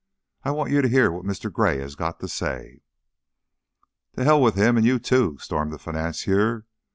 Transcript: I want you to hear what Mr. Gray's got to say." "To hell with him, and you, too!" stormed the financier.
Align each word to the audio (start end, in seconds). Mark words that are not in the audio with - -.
I 0.43 0.49
want 0.49 0.71
you 0.71 0.81
to 0.81 0.87
hear 0.89 1.11
what 1.11 1.25
Mr. 1.27 1.53
Gray's 1.53 1.93
got 1.93 2.19
to 2.21 2.27
say." 2.27 2.81
"To 4.17 4.23
hell 4.23 4.41
with 4.41 4.55
him, 4.55 4.75
and 4.75 4.83
you, 4.83 4.97
too!" 4.97 5.37
stormed 5.37 5.71
the 5.71 5.77
financier. 5.77 6.65